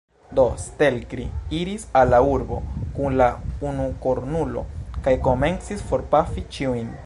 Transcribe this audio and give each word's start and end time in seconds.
Do, 0.37 0.43
Stelkri 0.61 1.25
iris 1.57 1.83
al 2.01 2.09
la 2.13 2.21
urbo 2.29 2.57
kun 2.97 3.19
la 3.21 3.27
unukornulo, 3.73 4.67
kaj 5.09 5.15
komencis 5.29 5.89
forpafi 5.93 6.49
ĉiujn. 6.57 6.95